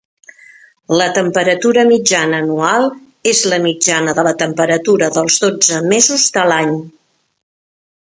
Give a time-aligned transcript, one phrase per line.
[1.01, 2.89] La temperatura mitjana anual
[3.33, 6.77] és la mitjana de la temperatura dels dotze mesos de l'any.